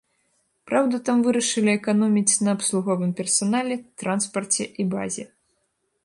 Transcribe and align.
Праўда, 0.69 0.99
там 1.09 1.17
вырашылі 1.25 1.71
эканоміць 1.79 2.39
на 2.47 2.55
абслуговым 2.57 3.11
персанале, 3.19 3.75
транспарце 4.05 4.63
і 4.85 4.87
базе. 4.95 5.25